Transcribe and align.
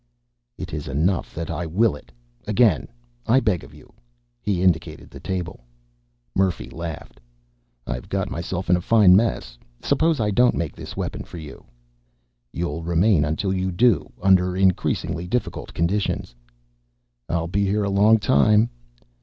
"It 0.57 0.73
is 0.73 0.87
enough 0.87 1.35
that 1.35 1.51
I 1.51 1.67
will 1.67 1.95
it. 1.95 2.11
Again, 2.47 2.87
I 3.27 3.39
beg 3.39 3.63
of 3.63 3.71
you..." 3.75 3.93
He 4.41 4.63
indicated 4.63 5.11
the 5.11 5.19
table. 5.19 5.59
Murphy 6.35 6.71
laughed. 6.71 7.19
"I've 7.85 8.09
got 8.09 8.31
myself 8.31 8.67
in 8.67 8.75
a 8.75 8.81
fine 8.81 9.15
mess. 9.15 9.59
Suppose 9.79 10.19
I 10.19 10.31
don't 10.31 10.55
make 10.55 10.75
this 10.75 10.97
weapon 10.97 11.23
for 11.23 11.37
you?" 11.37 11.65
"You'll 12.51 12.81
remain 12.81 13.23
until 13.23 13.53
you 13.53 13.71
do, 13.71 14.11
under 14.19 14.57
increasingly 14.57 15.27
difficult 15.27 15.71
conditions." 15.71 16.33
"I'll 17.29 17.47
be 17.47 17.65
here 17.67 17.83
a 17.83 17.91
long 17.91 18.17
time." 18.17 18.71